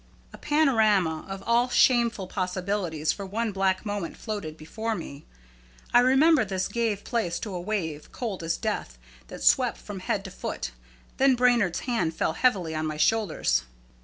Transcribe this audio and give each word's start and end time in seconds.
A 0.33 0.37
panorama 0.39 1.27
of 1.29 1.43
all 1.45 1.69
shameful 1.69 2.25
possibilities 2.25 3.11
for 3.11 3.23
one 3.23 3.51
black 3.51 3.85
moment 3.85 4.17
floated 4.17 4.57
before 4.57 4.95
me. 4.95 5.25
I 5.93 5.99
remember 5.99 6.43
this 6.43 6.67
gave 6.67 7.03
place 7.03 7.37
to 7.41 7.53
a 7.53 7.61
wave, 7.61 8.11
cold 8.11 8.41
as 8.41 8.57
death, 8.57 8.97
that 9.27 9.43
swept 9.43 9.77
from 9.77 9.99
head 9.99 10.23
to 10.23 10.31
foot; 10.31 10.71
then 11.17 11.35
Brainard's 11.35 11.81
hands 11.81 12.15
fell 12.15 12.33
heavily 12.33 12.73
on 12.73 12.87
my 12.87 12.97
shoulders. 12.97 13.61